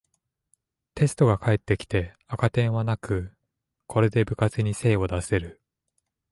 [0.95, 3.37] テストが返ってきて赤点はなく、
[3.85, 5.61] これで部活に精を出せる